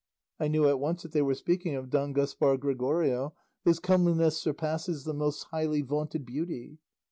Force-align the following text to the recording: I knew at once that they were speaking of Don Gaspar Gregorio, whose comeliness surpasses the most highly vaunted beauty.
I 0.39 0.47
knew 0.47 0.67
at 0.67 0.79
once 0.79 1.03
that 1.03 1.11
they 1.11 1.21
were 1.21 1.35
speaking 1.35 1.75
of 1.75 1.91
Don 1.91 2.11
Gaspar 2.13 2.57
Gregorio, 2.57 3.35
whose 3.65 3.77
comeliness 3.79 4.35
surpasses 4.35 5.03
the 5.03 5.13
most 5.13 5.43
highly 5.51 5.83
vaunted 5.83 6.25
beauty. 6.25 6.79